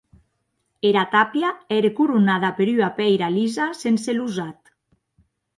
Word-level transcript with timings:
Era 0.91 1.01
tàpia 1.11 1.51
ère 1.75 1.91
coronada 2.01 2.51
per 2.61 2.67
ua 2.79 2.91
pèira 3.03 3.31
lisa 3.37 3.71
sense 3.85 4.17
losat. 4.21 4.77